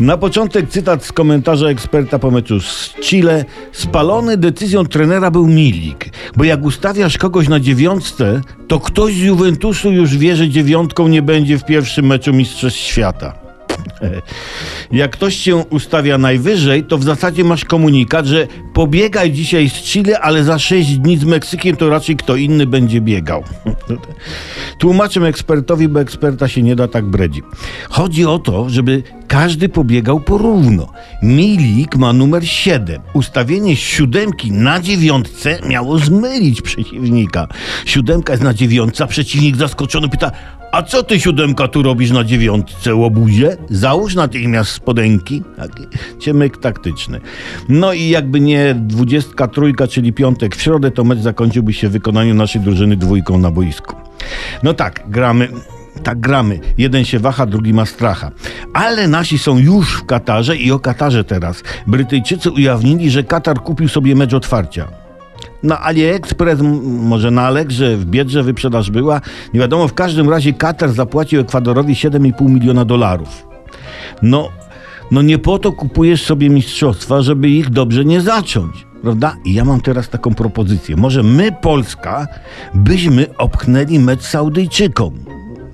[0.00, 3.44] Na początek cytat z komentarza eksperta po meczu z Chile.
[3.72, 9.92] Spalony decyzją trenera był Milik, bo jak ustawiasz kogoś na dziewiątce, to ktoś z Juventusu
[9.92, 13.34] już wie, że dziewiątką nie będzie w pierwszym meczu Mistrzostw Świata.
[14.92, 20.20] Jak ktoś się ustawia najwyżej, to w zasadzie masz komunikat, że pobiegaj dzisiaj z Chile,
[20.20, 23.44] ale za 6 dni z Meksykiem to raczej kto inny będzie biegał.
[24.78, 27.42] Tłumaczę ekspertowi, bo eksperta się nie da tak bredzi.
[27.90, 30.92] Chodzi o to, żeby każdy pobiegał porówno.
[31.22, 33.00] Milik ma numer 7.
[33.12, 37.48] Ustawienie siódemki na dziewiątce miało zmylić przeciwnika.
[37.84, 40.30] Siódemka jest na dziewiątce, przeciwnik zaskoczony pyta
[40.74, 43.56] a co ty siódemka tu robisz na dziewiątce, łobuzie?
[43.70, 45.42] Załóż natychmiast spodenki.
[45.56, 45.82] Taki
[46.20, 47.20] ciemyk taktyczny.
[47.68, 51.92] No i jakby nie dwudziestka trójka, czyli piątek w środę, to mecz zakończyłby się w
[51.92, 53.96] wykonaniu naszej drużyny dwójką na boisku.
[54.62, 55.48] No tak, gramy
[56.02, 56.60] tak gramy.
[56.78, 58.30] Jeden się waha, drugi ma stracha.
[58.72, 61.62] Ale nasi są już w Katarze i o Katarze teraz.
[61.86, 64.88] Brytyjczycy ujawnili, że Katar kupił sobie mecz otwarcia.
[65.62, 69.20] Na AliExpress, m- może na Allegrze, w Biedrze wyprzedaż była.
[69.54, 73.46] Nie wiadomo, w każdym razie Katar zapłacił Ekwadorowi 7,5 miliona dolarów.
[74.22, 74.48] No,
[75.10, 78.86] no nie po to kupujesz sobie mistrzostwa, żeby ich dobrze nie zacząć.
[79.02, 79.36] Prawda?
[79.44, 80.96] I ja mam teraz taką propozycję.
[80.96, 82.26] Może my, Polska,
[82.74, 85.14] byśmy opchnęli mecz Saudyjczykom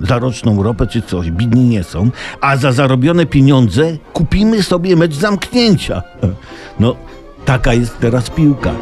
[0.01, 5.15] za roczną ropę czy coś, bidni nie są, a za zarobione pieniądze kupimy sobie mecz
[5.15, 6.03] zamknięcia.
[6.81, 6.97] No,
[7.45, 8.73] taka jest teraz piłka.